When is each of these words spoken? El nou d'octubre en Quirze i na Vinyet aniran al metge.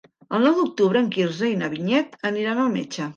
El 0.37 0.41
nou 0.45 0.55
d'octubre 0.59 1.03
en 1.05 1.09
Quirze 1.15 1.49
i 1.51 1.59
na 1.59 1.69
Vinyet 1.75 2.17
aniran 2.31 2.63
al 2.65 2.73
metge. 2.79 3.07